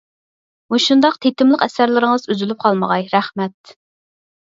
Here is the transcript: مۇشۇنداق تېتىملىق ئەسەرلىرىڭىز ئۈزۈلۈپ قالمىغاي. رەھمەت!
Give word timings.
مۇشۇنداق 0.73 1.19
تېتىملىق 1.25 1.65
ئەسەرلىرىڭىز 1.65 2.25
ئۈزۈلۈپ 2.35 2.61
قالمىغاي. 2.65 3.05
رەھمەت! 3.13 3.75